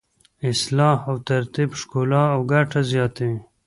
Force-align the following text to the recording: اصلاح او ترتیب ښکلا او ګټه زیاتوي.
اصلاح 0.49 0.97
او 1.09 1.15
ترتیب 1.29 1.69
ښکلا 1.79 2.23
او 2.35 2.41
ګټه 2.51 2.79
زیاتوي. 2.91 3.39